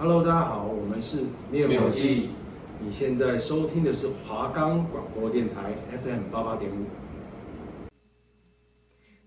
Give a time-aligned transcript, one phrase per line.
[0.00, 2.30] Hello，大家好，我们是灭火器。
[2.80, 6.86] 你现在收听的是华冈广播电台 FM 八八点五。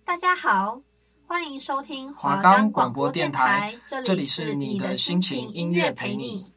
[0.04, 0.82] 大家好，
[1.28, 6.52] 欢迎收听华冈广播电台，这里是你的心情音乐陪你。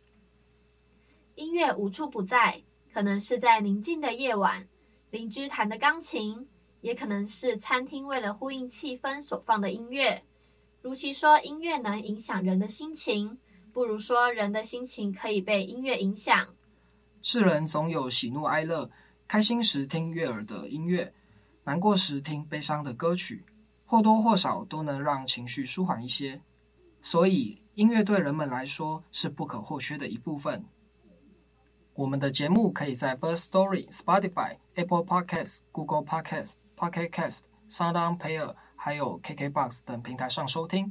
[1.34, 2.62] 音乐无处不在，
[2.94, 4.66] 可能是在宁静的夜晚，
[5.10, 6.48] 邻居弹的钢琴，
[6.80, 10.22] 也可能是餐厅为了呼应气氛所放的音乐。
[10.80, 13.36] 如其说，音乐能影响人的心情，
[13.76, 16.48] 不如说人的心情可以被音乐影响。
[17.20, 18.90] 世人总有喜怒哀乐，
[19.28, 21.12] 开心时听悦耳的音乐，
[21.64, 23.44] 难过时听悲伤的歌曲，
[23.84, 26.40] 或多或少都能让情绪舒缓一些。
[27.02, 30.64] 所以，音乐对人们来说是不可或缺的一部分。
[31.92, 40.90] 我们的节目可以在 First Story、Spotify、Apple Podcasts、Google Podcasts、Pocket Casts、SoundOn Player 还有 KKBox 等平台上收听，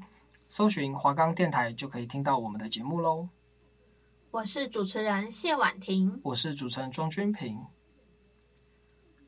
[0.55, 3.27] 搜寻华冈电台就可以听到我们的节目喽。
[4.31, 7.59] 我是主持人谢婉婷，我是主持人庄君平。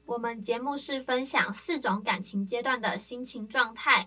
[0.06, 4.06] 我们节目是分享四种感情阶段的心情状态：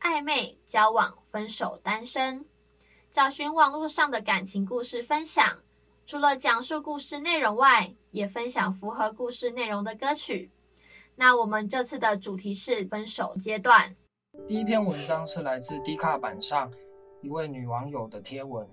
[0.00, 2.44] 暧昧、交往、分手、单身。
[3.10, 5.62] 找寻网络上的感情故事分享，
[6.04, 10.50] 除了讲述故事内容外，也分享符合故事内容的歌曲。
[11.16, 13.96] 那我们这次的主题是分手阶段。
[14.46, 16.70] 第一篇文章是来自 D 卡版上
[17.22, 18.66] 一位女网友的贴文。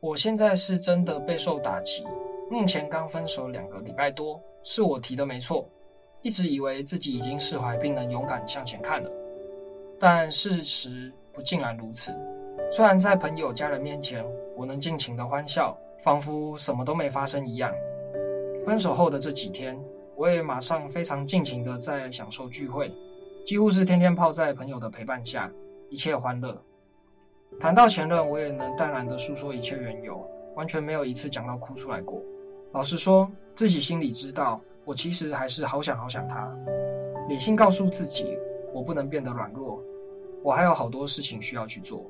[0.00, 2.04] 我现在是真的备受打击，
[2.50, 5.68] 目前刚分手两个礼拜多，是我提的没错，
[6.22, 9.10] 一直以为自己已经释怀并能勇敢向前看了，
[9.98, 12.12] 但事实不尽然如此。
[12.70, 14.24] 虽然在朋友、家人面前，
[14.56, 17.72] 我能尽情的欢笑，仿佛什么都没发生一样。
[18.64, 19.78] 分手后的这几天，
[20.14, 22.92] 我也马上非常尽情的在享受聚会，
[23.44, 25.50] 几乎是天天泡在朋友的陪伴下，
[25.88, 26.56] 一切欢乐。
[27.58, 32.22] 谈到前任，我也能淡然地诉说一切缘由，完全没有一次讲到哭出来过。
[32.72, 36.56] 老实说，自己心里知道，我其实还是好想好想他。
[37.28, 38.38] 理性告诉自己，
[38.72, 39.82] 我不能变得软弱，
[40.42, 42.06] 我还有好多事情需要去做。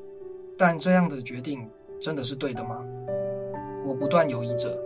[0.58, 1.66] 但这样的决定
[1.98, 2.84] 真的是对的吗？
[3.86, 4.78] 我不断犹疑着。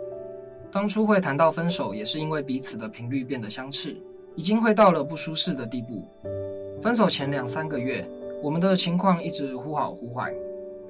[0.71, 3.95] 当初会谈到分手，也是因为彼此的频率变得相似，
[4.35, 6.03] 已经会到了不舒适的地步。
[6.79, 8.07] 分手前两三个月，
[8.41, 10.33] 我们的情况一直忽好忽坏。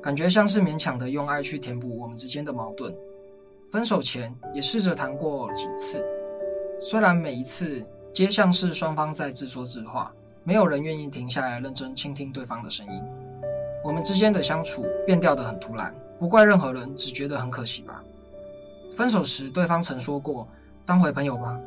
[0.01, 2.93] 感觉像是勉强的用爱去填补我们之间的矛盾。
[3.71, 6.03] 分手前也试着谈过几次，
[6.81, 7.83] 虽然每一次
[8.13, 13.01] 皆像是双方在自说自话，没有人愿意停下来认真倾听对方的声音。
[13.83, 18.03] 我们之间的相处变调得很突然，不怪任何人，只觉得很可惜吧。
[18.95, 20.47] 分手时对方曾说过
[20.85, 21.59] 当回朋友吧，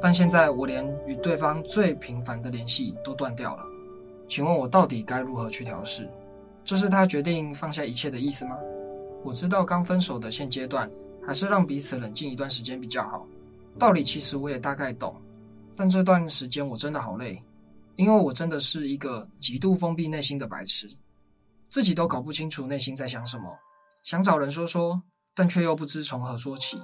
[0.00, 3.64] 但现在我连与对方最频繁的联系都断掉了。
[4.28, 6.08] 请问我到底该如何去调试？
[6.64, 8.56] 这是他决定放下一切的意思吗？
[9.24, 10.88] 我知道刚分手的现阶段，
[11.26, 13.26] 还是让彼此冷静一段时间比较好。
[13.78, 15.20] 道理其实我也大概懂，
[15.74, 17.42] 但这段时间我真的好累，
[17.96, 20.88] 因为我真的是一个极度封闭内心的白痴，
[21.68, 23.50] 自己都搞不清楚内心在想什么，
[24.02, 25.02] 想找人说说，
[25.34, 26.80] 但却又不知从何说起。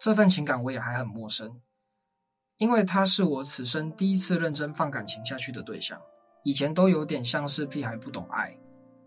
[0.00, 1.60] 这份情感我也还很陌生，
[2.60, 5.98] 因为他是我此生第一次认真放感情下去的对象，
[6.42, 8.54] 以前都有点像是屁孩不懂爱。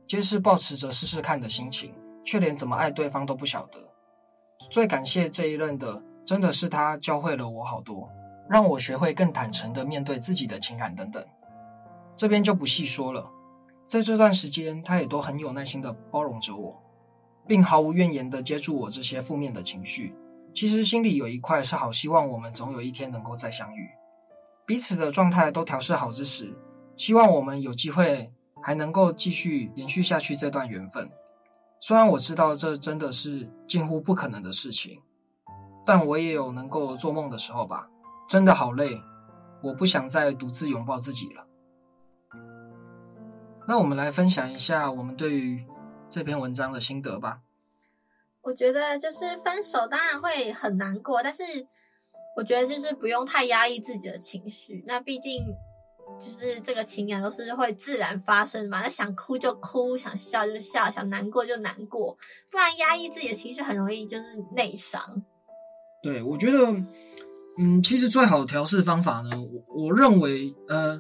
[0.08, 1.94] 皆是抱持着试试看的心情，
[2.26, 3.80] 却连怎么爱对方都不晓得。
[4.72, 8.10] 最感谢这一任的，真的是他教会了我好多，
[8.50, 11.24] 让我学会更坦诚的面对自己的情感等等。
[12.16, 13.30] 这边就不细说了。
[13.86, 16.82] 在这段时间，他也都很有耐心的包容着我，
[17.46, 20.16] 并毫无怨言的接住我这些负面的情绪。
[20.54, 23.90] 其实心里有一块是好希望我们总有一天能够再相遇，
[24.66, 26.54] 彼此的状态都调试好之时，
[26.96, 28.32] 希望我们有机会。
[28.66, 31.12] 还能够继续延续下去这段缘分，
[31.82, 35.02] 虽然我知道这真的是近乎不可能的事情，
[35.86, 37.90] 但我也有能够做梦的时候吧。
[38.26, 39.02] 真的好累，
[39.62, 41.46] 我不想再独自拥抱自己了。
[43.68, 45.68] 那我们来分享一下我们对于
[46.10, 47.42] 这篇文章的心得吧。
[48.44, 51.44] 我觉得就是分手当然会很难过，但是
[52.36, 54.84] 我觉得就是不用太压抑自己的情绪。
[54.86, 55.44] 那毕竟。
[56.20, 62.16] 就是这个情感都是会自然发生嘛，那想哭就哭，想笑就笑，想难过就难过，
[62.52, 65.24] 不然压抑自己的情绪很容易就是内伤。
[66.04, 66.72] 对，我觉得，
[67.58, 71.00] 嗯，其实最好的调试方法呢，我我认为，呃，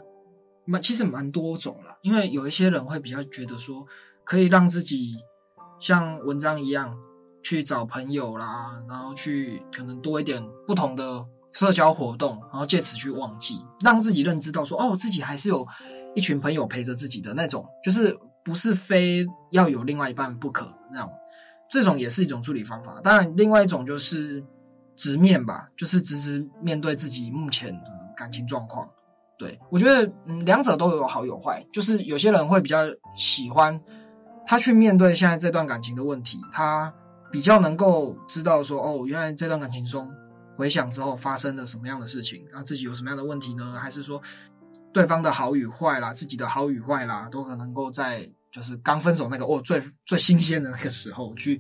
[0.66, 3.86] 蛮其实蛮多种啦，因为有一些人会比较觉得说，
[4.24, 5.18] 可以让自己
[5.80, 6.98] 像文章一样
[7.44, 11.25] 去找朋友啦，然后去可能多一点不同的。
[11.56, 15.63] 社交活动，然后借此去忘记，让自己认知到说，哦，自己还是有
[16.16, 21.12] 一群朋友陪着自己的那种，就是不是非要有另外一半不可那种。
[21.69, 23.00] 这种也是一种处理方法。
[23.04, 24.44] 当然，另外一种就是
[24.96, 28.89] 直面吧，就是直直面对自己目前的感情状况。
[29.38, 31.63] 对，我觉得，嗯，两者都有好有坏。
[31.72, 32.80] 就是有些人会比较
[33.16, 33.80] 喜欢
[34.44, 36.92] 他去面对现在这段感情的问题，他
[37.33, 40.07] 比较能够知道说，哦，原来这段感情中
[40.56, 43.74] 回想之后发生了什么样的事情，然后自己有什么样的问题呢？
[43.81, 44.21] 还是说
[44.94, 51.59] 对方的好与坏啦，自己的好与坏啦，都可能够在就是刚分手那个哦最最新鲜的那个时候去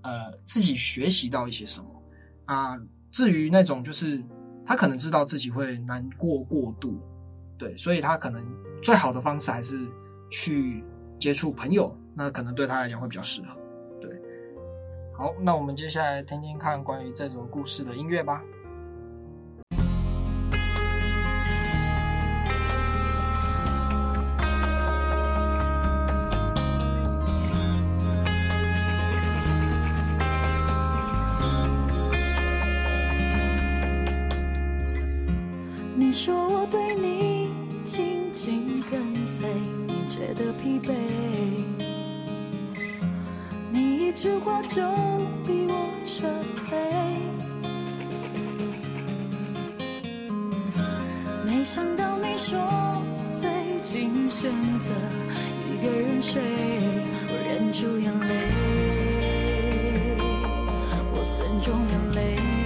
[0.00, 0.10] 呃
[0.46, 2.02] 自己学习到一些什么
[2.46, 2.78] 啊？
[3.12, 4.24] 至于那种就是
[4.64, 6.98] 他可能知道自己会难过过度。
[7.58, 8.42] 对，所以他可能
[8.82, 9.86] 最好的方式还是
[10.30, 10.82] 去
[11.18, 13.59] 接触朋友，那可能对他来讲会比较适合。
[15.20, 18.42] 好，那我们接下来听听看关于这种故事的音乐吧。
[52.18, 52.58] 你说
[53.30, 53.48] 最
[53.80, 54.92] 近选择
[55.70, 56.42] 一个人睡，
[57.28, 58.32] 我忍住眼泪，
[61.12, 62.59] 我尊重眼泪。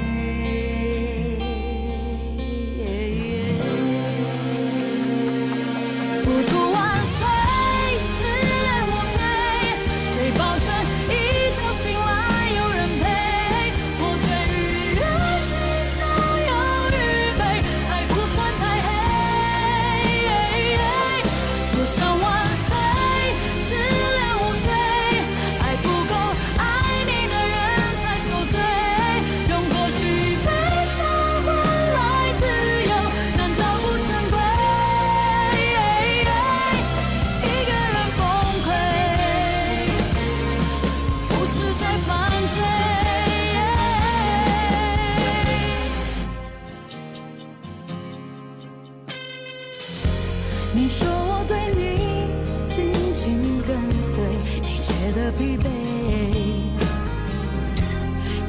[55.14, 55.68] 的疲惫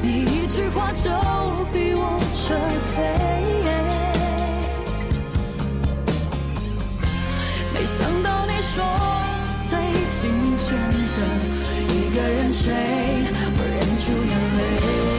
[0.02, 1.10] 你一句话就
[1.72, 2.54] 逼我撤
[2.90, 2.96] 退
[7.72, 8.84] 没想到你说
[9.62, 9.78] 最
[10.10, 10.76] 近选
[11.08, 11.22] 择
[11.94, 15.15] 一个人睡我忍住眼泪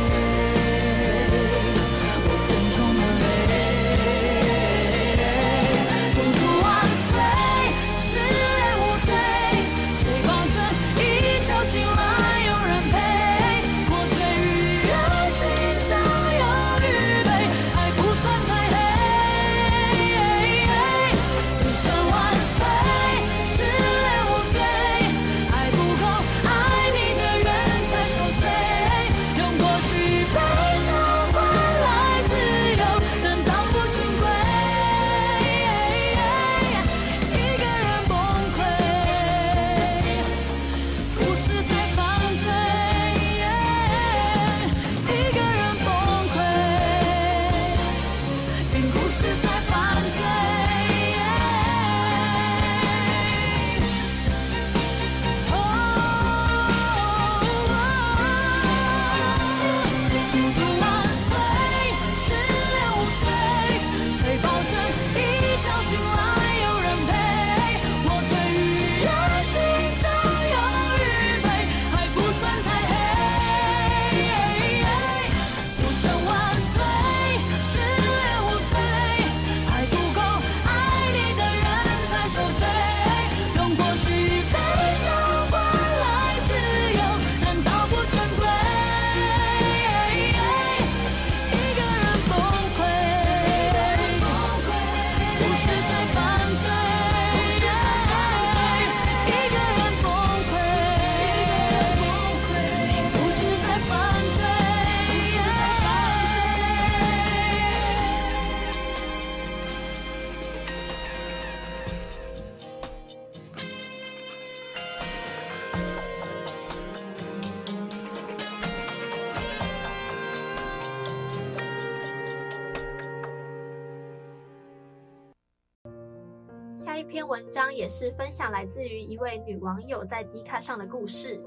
[128.00, 131.44] 是分享来自于一位女网友在 D 卡上的故事。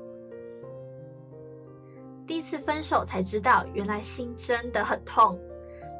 [2.26, 5.38] 第一次分手才知道，原来心真的很痛。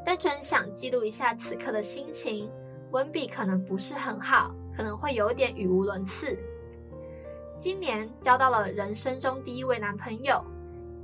[0.04, 2.50] 单纯想记录一下此刻的心情，
[2.90, 6.36] 文笔可能不是很好，可能会有点语无伦次。
[7.56, 10.44] 今年交到了人生中第一位男朋友，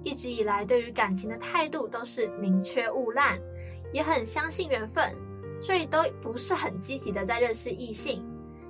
[0.02, 3.38] 一直以来对于感情的态度都是宁缺毋滥，
[3.92, 5.08] 也很相信缘分，
[5.60, 8.26] 所以都不是很积极的在认识异性。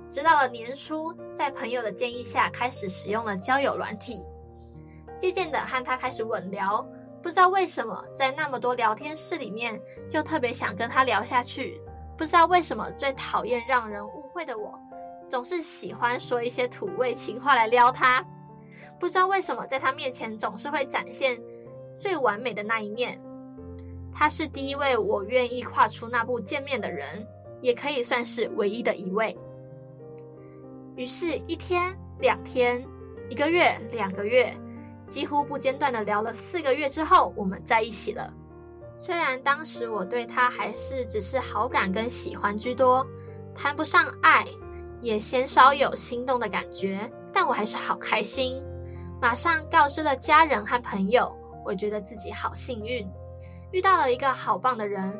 [0.09, 4.25] 直到了年初，在朋友的建议下，开始使用了交友软体，
[5.19, 6.85] 渐渐的和他开始稳聊。
[7.21, 11.81] 不知道为什么，在那么多聊天室里面，就特别想跟他聊下去。
[12.17, 14.79] 不知道为什么，最讨厌让人误会的我，
[15.29, 18.25] 总是喜欢说一些土味情话来撩他。
[18.99, 21.39] 不知道为什么，在他面前总是会展现
[21.99, 23.19] 最完美的那一面。
[24.11, 27.27] 他是第一位我愿意跨出那步见面的人，
[27.61, 29.37] 也可以算是唯一的一位。
[30.97, 32.83] 于是，一天、两天、
[33.29, 34.51] 一个月、两个月。
[35.07, 38.33] 几乎不间断的聊了四个月之后，我们在一起了。
[38.97, 43.07] 虽然当时我对他还是只是好感跟喜欢居多，
[43.55, 44.45] 谈不上爱，
[44.99, 48.61] 也鲜少有心动的感觉，但我还是好开心。
[49.21, 53.07] 马上告知了家人和朋友，我觉得自己好幸运，
[53.71, 55.17] 遇到了一个好棒的人，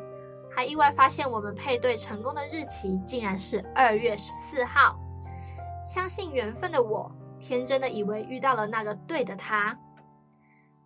[0.54, 4.98] 还意外发现我们配对成功的日期竟然是二月十四号。
[5.88, 7.10] 相信缘分的我。
[7.40, 9.78] 天真的以为遇到了那个对的他。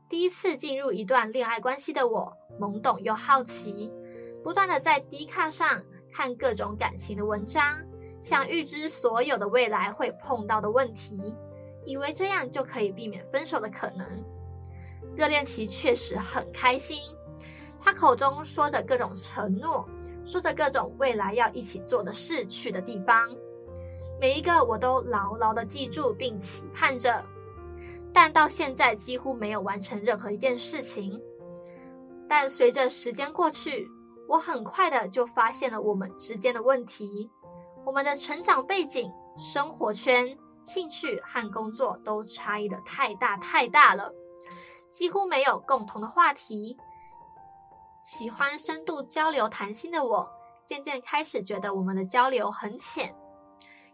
[0.09, 3.91] 第一次进入一段恋爱关系的我，懵懂又好奇，
[4.45, 5.83] 不断的在 D 卡上
[6.13, 7.83] 看各种感情的文章，
[8.21, 11.35] 想预知所有的未来会碰到的问题，
[11.85, 14.07] 以为这样就可以避免分手的可能。
[15.17, 16.97] 热恋期确实很开心，
[17.81, 19.89] 他口中说着各种承诺，
[20.25, 23.27] 说着各种未来要一起做的事、去的地方。
[24.23, 27.27] 每一个我都牢牢的记住并期盼着，
[28.15, 31.21] 但到现在几乎没有完成任何一件事情。
[32.29, 33.91] 但随着时间过去，
[34.29, 37.29] 我很快的就发现了我们之间的问题。
[37.85, 44.13] 我们的成长背景、生活圈、兴趣和工作都差异的太大太大了，
[44.89, 46.77] 几乎没有共同的话题。
[48.05, 50.31] 喜欢深度交流谈心的我，
[50.65, 53.17] 渐渐开始觉得我们的交流很浅。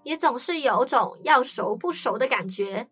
[0.08, 2.88] 也总是有种要熟不熟的感觉，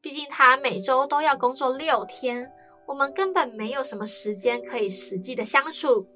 [0.00, 2.50] 毕竟他每周都要工作六天，
[2.84, 6.08] 我们根本没有什么时间可以实际的相处。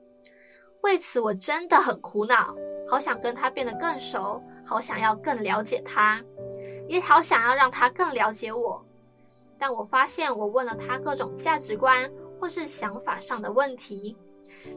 [0.83, 2.57] 为此，我真的很苦恼，
[2.89, 6.21] 好想跟他变得更熟，好想要更了解他，
[6.89, 8.85] 也好想要让他更了解我。
[9.61, 14.17] 但我发现，我问了他各种价值观或是想法上的问题，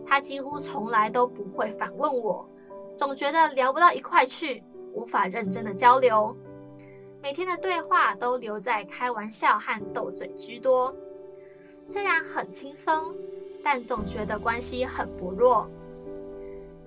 [0.06, 2.48] 他几乎从来都不会反问我，
[2.96, 4.64] 总觉得聊不到一块去。
[4.96, 6.36] 无法认真的交流，
[7.22, 10.96] 每天的对话都留在开玩笑和斗嘴居多。
[11.86, 13.14] 虽然很轻松，
[13.64, 15.70] 但总觉得关系很薄弱。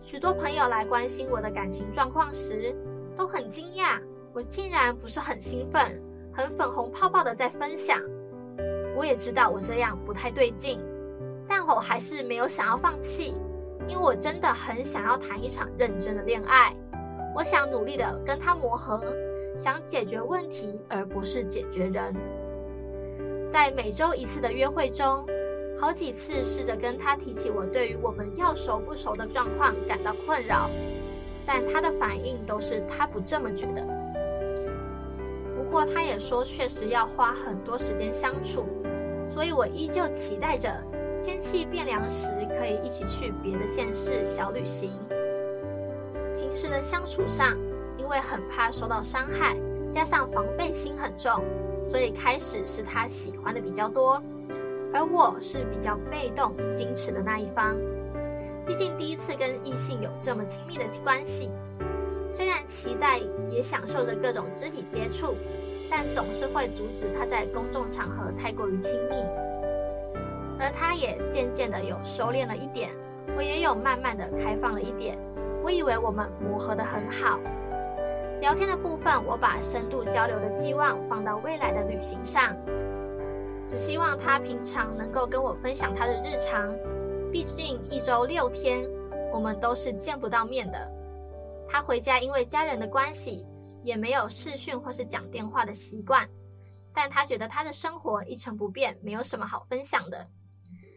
[0.01, 2.75] 许多朋友来关心我的感情状况时，
[3.17, 4.01] 都很惊讶，
[4.33, 6.01] 我竟然不是很兴奋、
[6.33, 8.01] 很粉红泡泡的在分享。
[8.97, 10.81] 我也知道我这样不太对劲，
[11.47, 13.35] 但我还是没有想要放弃，
[13.87, 16.75] 因为我真的很想要谈一场认真的恋爱。
[17.39, 19.01] 我想努力的跟他磨合，
[19.57, 22.13] 想解决问题，而不是解决人。
[23.49, 25.25] 在每周一次的约会中，
[25.81, 30.69] 好几次试着跟他提起我对于我们要熟不熟的状况感到困扰，
[31.47, 33.87] 但他的反应都是他不这么觉得。
[35.57, 38.67] 不过他也说确实要花很多时间相处，
[39.29, 40.69] 所以我依旧期待着
[41.23, 42.27] 天气变凉时
[42.59, 44.91] 可以一起去别的县市小旅行。
[46.49, 47.59] 平时的相处上，
[47.99, 49.55] 因为很怕受到伤害，
[49.93, 51.45] 加上防备心很重，
[51.85, 54.23] 所以开始是他喜欢的比较多，
[54.95, 57.77] 而我是比较被动、矜持的那一方。
[58.67, 61.53] 毕竟第一次跟异性有这么亲密的关系，
[62.31, 65.35] 虽然期待也享受着各种肢体接触，
[65.91, 69.17] 但总是会阻止他在公众场合太过于亲密。
[70.59, 72.89] 而他也渐渐的有收敛了一点，
[73.37, 75.19] 我也有慢慢的开放了一点。
[75.69, 77.39] 我以为我们磨合得很好，
[78.41, 82.57] 聊天的部分我把深度交流的寄望放到未来的旅行上，
[83.69, 86.75] 只希望他平常能够跟我分享他的日常。
[87.31, 88.89] 毕竟一周六天，
[89.31, 90.91] 我们都是见不到面的。
[91.69, 93.45] 他回家因为家人的关系，
[93.83, 96.27] 也没有视讯或是讲电话的习惯，
[96.95, 100.29] 但他觉得他的生活一成不变，没有什么好分享的，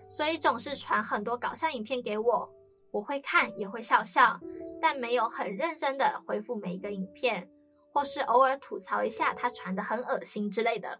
[0.07, 2.49] 所以总是传很多搞笑影片给我。
[2.91, 4.39] 我会看，也会笑笑，
[4.81, 7.49] 但没有很认真的回复每一个影片，
[7.93, 10.99] 或是偶尔吐槽一下他传的很恶心之类的。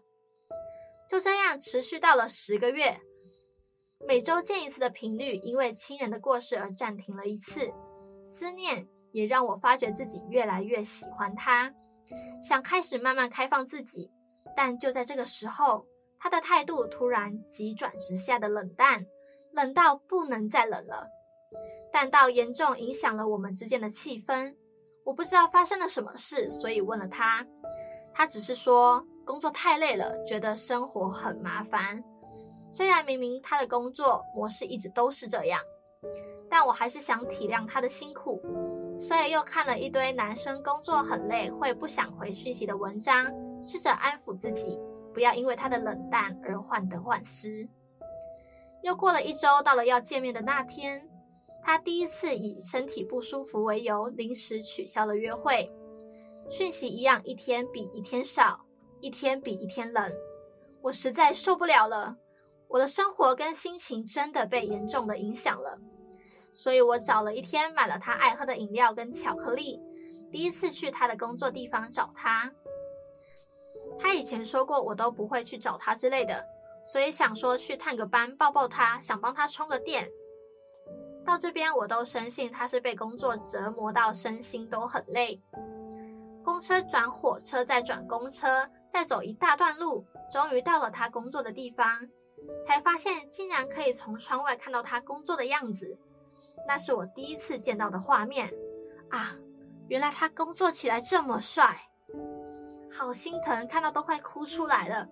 [1.08, 2.98] 就这样持续到了十个月，
[4.08, 7.72] 每周见一次的频率，因为亲人的过世而暂停了一次。
[8.24, 11.74] 思念也让我发觉自己越来越喜欢他，
[12.40, 14.10] 想开始慢慢开放自己。
[14.56, 15.86] 但就在这个时候，
[16.18, 19.06] 他的态度突然急转直下的冷淡，
[19.52, 21.08] 冷到不能再冷了，
[21.92, 24.54] 但到严重影响了我们之间的气氛。
[25.04, 27.46] 我不知道发生了什么事，所以问了他，
[28.14, 32.04] 他只是说工作太累了，觉得生活很麻烦。
[32.72, 35.60] 虽然明明他的工作模式一直都是这样，
[36.48, 38.40] 但我还是想体谅他的辛苦，
[39.00, 43.26] 所以又看了一堆男生工作很累会不想回讯息的文章，
[43.62, 44.78] 试着安抚自己，
[45.12, 47.68] 不要因为他的冷淡而患得患失。
[48.82, 51.08] 又过了一周，到了要见面的那天，
[51.64, 55.70] 他第一次以身体不舒服为由，临时取消了约会，
[56.50, 58.66] 讯息一样，一天比一天少，
[59.00, 60.12] 一天比一天冷，
[60.80, 62.16] 我实在受不了了。
[62.68, 65.78] 我的生活跟心情真的被严重的影响了，
[66.52, 69.78] 所以我找了一天，买了他爱喝的饮料跟巧克力，
[70.30, 72.52] 第一次去他的工作地方找他。
[73.98, 76.46] 他以前说过我都不会去找他之类的，
[76.82, 80.10] 所以想说去探个班抱抱他，想帮他充个电。
[81.24, 85.40] 到这边我都深信他是被工作折磨到身心都很累，
[86.44, 92.08] 公车转火车再转公车，再走一大段路，终于到了他工作的地方。
[92.66, 95.96] 才发现竟然可以从窗外看到他工作的样子，
[96.66, 98.52] 那是我第一次见到的画面
[99.10, 99.36] 啊！
[99.88, 101.88] 原来他工作起来这么帅，
[102.90, 105.08] 好心疼，看到都快哭出来了，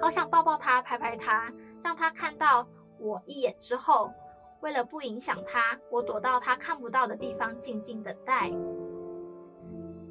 [0.00, 1.52] 好想抱抱他，拍拍他，
[1.82, 2.68] 让他看到
[3.00, 4.12] 我一眼之后，
[4.60, 8.50] 为了不影响他，我躲到他看不到的地方静静等待。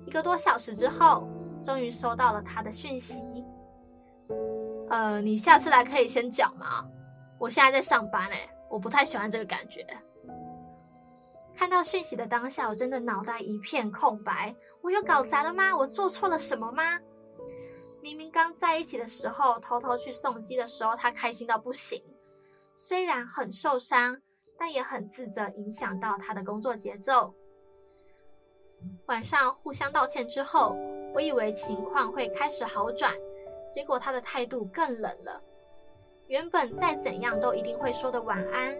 [0.05, 1.27] 一个多小时之后，
[1.63, 3.21] 终于收到了他的讯息。
[4.89, 6.85] 呃，你下次来可以先讲吗？
[7.39, 9.85] 我现在在上班诶，我不太喜欢这个感觉。
[11.53, 14.55] 看到讯息的当下，我真的脑袋一片空白。
[14.81, 15.75] 我有搞砸了吗？
[15.75, 16.99] 我做错了什么吗？
[18.01, 22.01] 明明刚在一起的时候，偷偷去送机的时候，他开心到不行。
[22.75, 24.17] 虽然很受伤，
[24.59, 27.33] 但也很自责，影响到他的工作节奏。
[29.05, 30.75] 晚上互相道歉之后，
[31.15, 33.13] 我以为情况会开始好转。
[33.71, 35.41] 结果他的态度更冷了，
[36.27, 38.77] 原本再怎样都一定会说的晚安，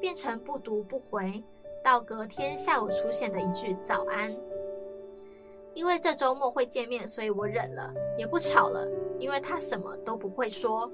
[0.00, 1.42] 变成不读不回，
[1.82, 4.34] 到隔天下午出现的一句早安。
[5.74, 8.86] 因为这周末会见面，所以我忍了，也不吵了，
[9.18, 10.90] 因为他什么都不会说。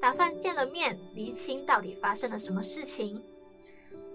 [0.00, 3.22] 打算见了面，厘清到底发生了什么事情。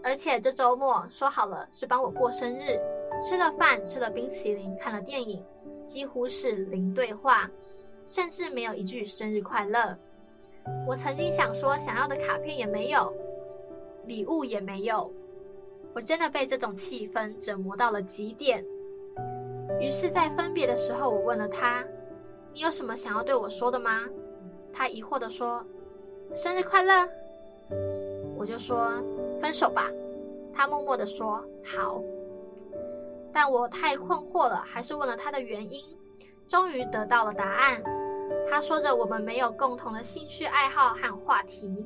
[0.04, 2.80] 而且这周末说好了是帮我过生日，
[3.22, 5.44] 吃了饭，吃了冰淇淋，看了电影，
[5.86, 7.50] 几乎是零对话。
[8.06, 9.98] 甚至没有一句生日快乐。
[10.86, 13.13] 我曾经想说，想要的卡片也没有，
[14.06, 15.10] 礼物也没有。
[15.94, 18.62] 我真的被这种气氛折磨到了极点。
[19.80, 21.82] 于是，在分别的时候，我问了他
[22.52, 24.06] ：“你有什么想要对我说的吗？”
[24.74, 25.66] 他疑惑地说
[26.36, 27.08] ：“生日快乐。”
[28.36, 29.02] 我就说
[29.43, 29.91] ：“分手吧。”
[30.56, 32.01] 他默默地说：“好。”
[33.34, 35.84] 但我太困惑了，还是问了他的原因。
[36.47, 37.84] 终于得到了答案。
[38.49, 41.86] 他说着我们没有共同的兴趣爱好和话题。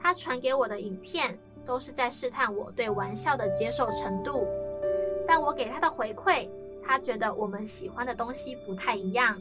[0.00, 4.46] 他传给我的影片都是在试探我对玩笑的接受程度。
[5.28, 6.48] 但我给他的回馈，
[6.82, 9.38] 他觉得我们喜欢的东西不太一样。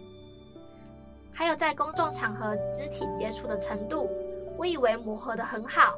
[1.32, 4.10] 还有在公众场合肢体接触的程度，
[4.58, 5.96] 我以为磨合得很好，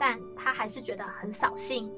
[0.00, 1.94] 但他还是觉得很扫兴。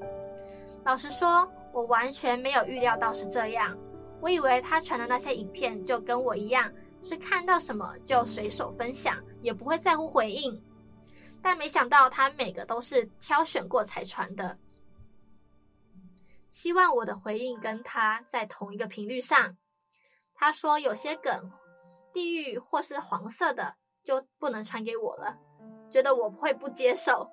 [0.83, 3.77] 老实说，我完全没有预料到是这样。
[4.21, 6.69] 我以为他传的那些影片就跟我一样，
[7.01, 10.61] 是看到什么就随手分享，也不会在乎回应。
[11.41, 14.57] 但没想到他每个都是挑选过才传的。
[16.49, 19.57] 希望我的回应跟他在同一个频率上。
[20.35, 21.51] 他说有些梗、
[22.11, 25.37] 地狱或是黄色的就不能传给我了，
[25.89, 27.29] 觉得我会不接受。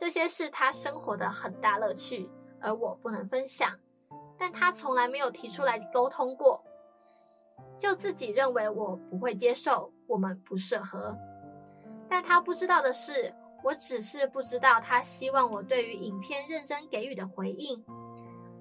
[0.00, 3.78] 这些是他生活的很大乐趣，而我不能分享。
[4.38, 6.64] 但他从来没有提出来沟通过，
[7.76, 11.14] 就自己认为我不会接受，我们不适合。
[12.08, 17.84] 但他不知道的是，我只是不知道他希望我对于影片认真给予的回应，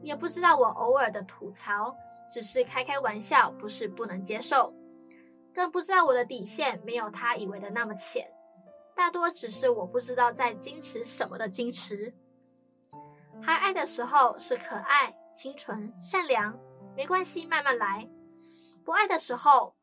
[0.01, 1.95] 也不知道我偶尔的吐槽
[2.29, 4.73] 只是开开玩笑，不是不能接受，
[5.53, 8.29] 更不知道我的底线没有他以为的那么浅，
[8.99, 12.13] 大多只是我不知道在矜持什么的矜持。
[13.41, 15.15] 还爱的时候是可爱。
[15.31, 16.59] 清纯善良，
[16.97, 18.09] 没关系，慢慢来。
[18.83, 19.73] 不爱的时候，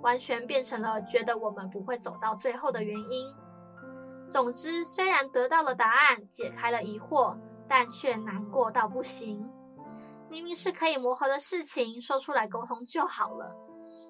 [0.00, 3.34] 完全变成了觉得我们不会走到最后的原因。
[4.30, 7.36] 总之，虽然得到了答案，解开了疑惑，
[7.68, 9.46] 但却难过到不行。
[10.30, 13.54] 明明是可以磨合的事情，说出来沟通就好了，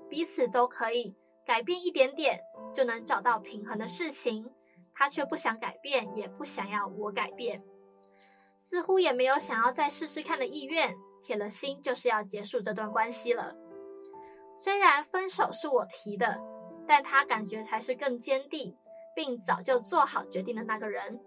[0.08, 2.40] 彼此都可以改变一点点，
[2.74, 4.50] 就能找到平衡的事情，
[4.94, 7.62] 他却不想改变，也不想要我改变，
[8.56, 13.54] 似乎也没有想要再试试看的意愿，铁了心就是要结束这段关系了。
[14.56, 16.40] 虽然分手是我提的，
[16.86, 18.76] 但他感觉才是更坚定，
[19.16, 21.20] 并早就做好决定的那个人，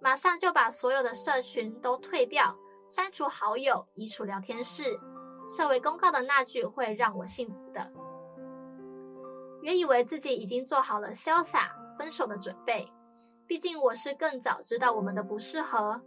[0.00, 2.56] 马上就把所有的社群都退掉。
[2.90, 4.98] 删除好友，移除聊天室，
[5.46, 7.92] 设为公告的那句会让我幸福的。
[9.62, 12.90] 原以为自己已经做好了潇洒分手的准备，
[13.46, 16.00] 毕竟我是更早知道我们的不适合，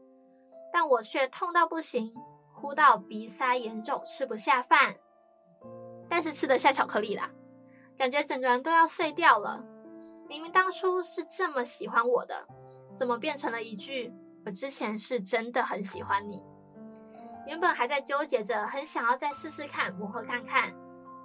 [0.72, 2.14] 但我却痛到不行，
[2.56, 4.96] 哭到鼻塞严重，吃不下饭，
[6.10, 7.30] 但是吃得下巧克力啦，
[7.98, 9.64] 感觉整个人都要碎掉了。
[10.30, 12.48] 明明当初是这么喜欢我的，
[12.96, 14.14] 怎么变成了一句
[14.46, 16.42] “我之前是真的很喜欢你”。
[17.46, 20.74] 原本还在纠结着，很想要再试试看，磨合看看。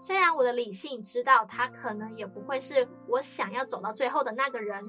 [0.00, 4.84] 虽然我的理性知道他可能也不会是我想要走到最后的那个人，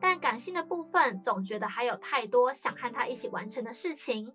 [0.00, 4.34] 但感性的部分总觉得还有太多想和他一起完成的事情。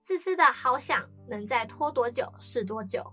[0.00, 3.12] 自私的好想能再拖多久是多久。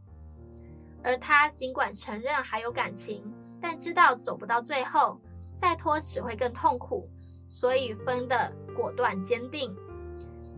[1.04, 5.20] 而他尽管承认还有感情，但知道走不到最后，
[5.56, 7.10] 再拖只会更痛苦，
[7.50, 9.76] 所以分的果断坚定。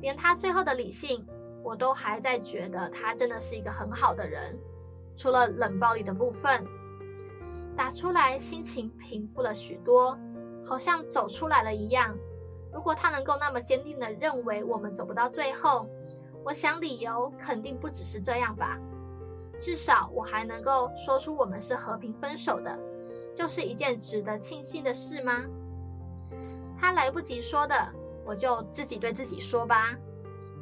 [0.02, 1.28] 连他最后的理性。
[1.62, 4.58] 我都还在觉得他真的是一个很好的人，
[5.20, 6.66] 除了冷暴力的部分，
[7.76, 10.18] 打出来心情平复了许多，
[10.66, 12.16] 好像走出来了一样。
[12.72, 15.90] 如果他能够那么坚定地认为我们走不到最后，
[16.46, 18.78] 我想理由肯定不只是这样吧。
[19.60, 22.80] 至少我还能够说出我们是和平分手的，
[23.36, 25.44] 就是一件值得庆幸的事吗？
[26.80, 27.76] 他来不及说的，
[28.26, 29.98] 我就自己对自己说吧。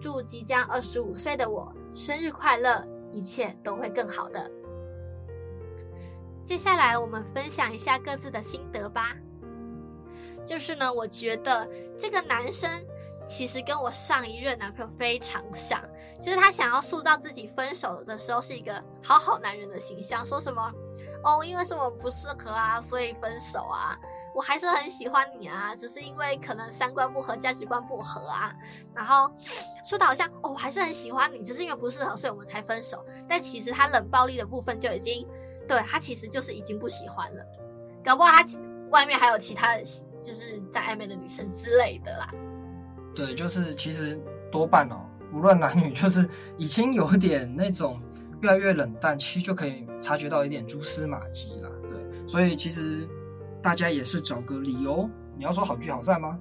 [0.01, 4.49] 祝即将二十五岁的我生日快乐，一切都会更好的。
[6.43, 9.15] 接下来我们分享一下各自的心得吧。
[10.45, 11.67] 就是呢，我觉得
[11.97, 12.69] 这个男生
[13.25, 15.77] 其实跟我上一任男朋友非常像，
[16.21, 20.71] 就是他想要塑造自己分手的时候是一个好好男人的形象，说什么
[21.25, 23.99] 哦，因为是我不适合啊，所以分手啊。
[24.37, 28.53] 我还是很喜欢你啊，只是因为可能三观不合，价值观不合啊。
[28.93, 29.33] 然后
[29.83, 33.03] 说的好像哦，我还是很喜欢你，只是因为不适合，所以我们才分手。
[33.27, 35.27] 但其实他冷暴力的部分就已经，
[35.67, 37.43] 对，他其实就是已经不喜欢了。
[38.05, 38.45] 搞不好他
[38.91, 39.81] 外面还有其他的，
[40.21, 42.27] 就是在暧昧的女生之类的啦。
[43.15, 44.21] 对，就是其实
[44.51, 44.97] 多半哦，
[45.33, 47.99] 无论男女，就是已经有点那种
[48.41, 51.71] 越来越冷淡，其实就可以察觉到一点蛛丝马迹了。
[51.89, 53.09] 对，所以其实。
[53.61, 56.39] 大家也是找个理由，你要说好聚好散吗？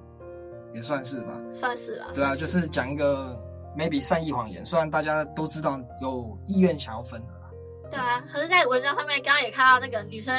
[0.73, 2.11] 也算是吧，算是了。
[2.13, 3.35] 对啊，是就是讲一个
[3.75, 7.49] maybe 善意谎言，虽然大家都知道有意愿想要分的啦。
[7.89, 10.35] 对啊，可是，在文章上面刚刚也看到那个女生，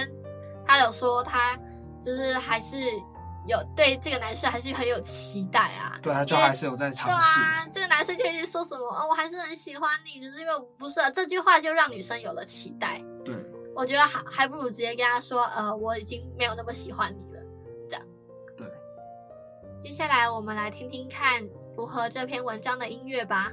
[0.67, 1.59] 她有说她
[2.01, 2.77] 就是还是
[3.47, 5.99] 有对这个男生还是很有期待啊。
[6.03, 7.41] 对啊，就还是有在尝试。
[7.41, 13.03] 对啊，这个男生就一直说什么啊、哦，我还是很喜欢你，只是因为我不是啊这句话就让女生有了期待。
[13.25, 13.35] 对。
[13.79, 17.41] 我觉得还还不如直接跟他说，呃，我已经没有那么喜欢你了，
[17.89, 18.05] 这样。
[18.57, 18.67] 对。
[19.79, 23.53] 接下来我们来听听看符合这篇文章的音乐吧。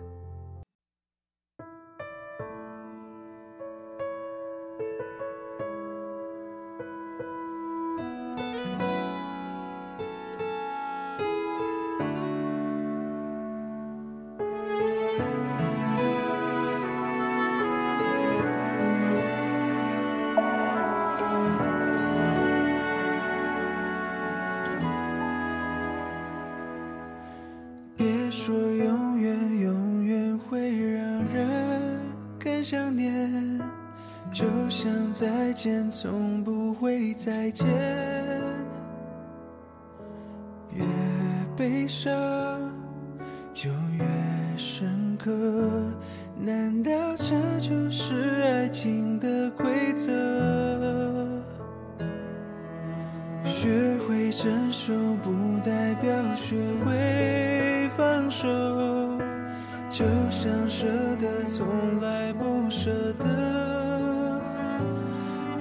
[37.25, 37.65] 再见，
[40.71, 40.85] 越
[41.57, 42.13] 悲伤
[43.51, 44.05] 就越
[44.55, 45.31] 深刻。
[46.37, 50.11] 难道这就是爱情的规则？
[53.43, 55.31] 学会承受不
[55.67, 58.47] 代表学会放手，
[59.89, 60.85] 就像舍
[61.15, 61.65] 得从
[62.01, 63.25] 来不舍得。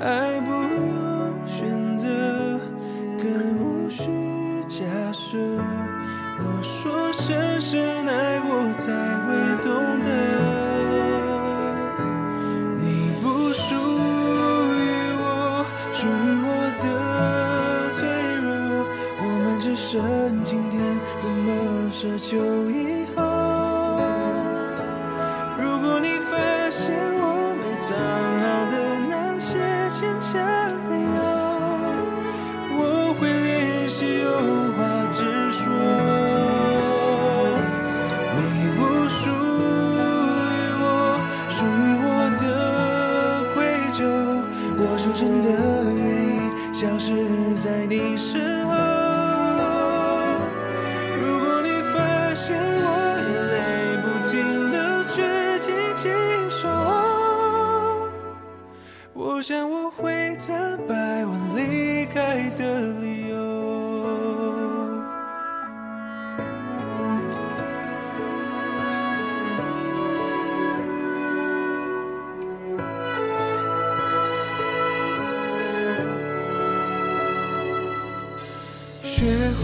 [0.00, 0.53] 爱不
[5.36, 8.92] 我说深深爱过，才
[9.26, 10.43] 会懂得，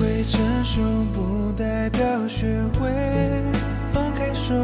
[0.00, 0.80] 会成熟
[1.12, 2.90] 不代表学会
[3.92, 4.54] 放开手，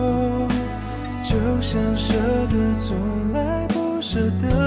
[1.23, 2.15] 就像舍
[2.47, 4.66] 得从来不舍得。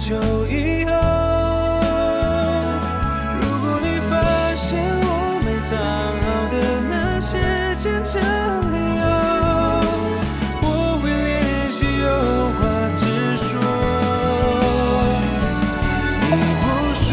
[0.00, 0.14] 就
[0.46, 0.92] 以后
[3.40, 6.54] 如果你发现我们藏好的
[6.88, 7.36] 那些
[7.76, 8.14] 牵强
[8.72, 9.04] 理由
[10.62, 10.66] 我
[11.02, 12.06] 会练习有
[12.54, 12.58] 话
[12.96, 13.02] 直
[13.36, 13.48] 说
[16.30, 16.32] 你
[16.62, 17.04] 不属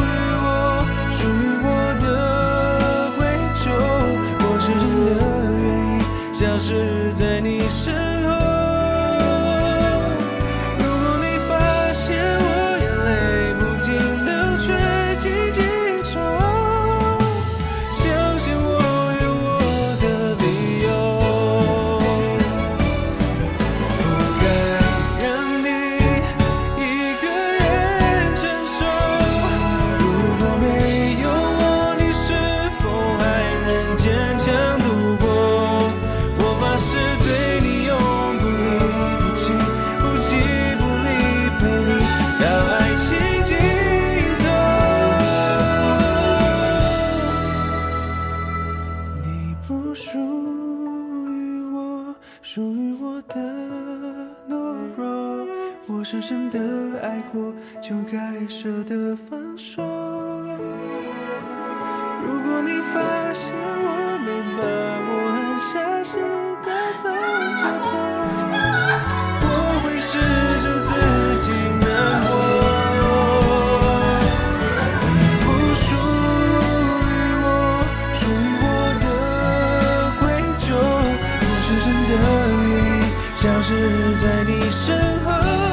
[0.00, 0.04] 于
[0.42, 0.44] 我
[1.12, 1.66] 属于我
[2.00, 2.04] 的
[3.16, 3.20] 愧
[3.54, 3.64] 疚
[4.40, 5.08] 我是真的
[5.60, 6.00] 愿意
[6.32, 8.15] 消失在你身
[83.46, 83.74] 消失
[84.16, 85.65] 在你身后。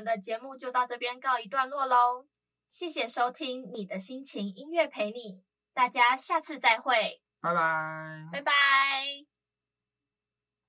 [0.00, 2.26] 们的节目就到这边告一段落喽，
[2.68, 5.42] 谢谢收听你的心情音乐陪你，
[5.74, 9.29] 大家下次再会，拜拜，拜拜。